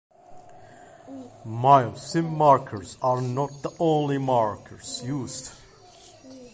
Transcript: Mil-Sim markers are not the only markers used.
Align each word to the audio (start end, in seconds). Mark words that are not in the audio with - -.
Mil-Sim 1.45 2.25
markers 2.35 2.97
are 3.03 3.21
not 3.21 3.51
the 3.61 3.69
only 3.79 4.17
markers 4.17 5.03
used. 5.05 5.51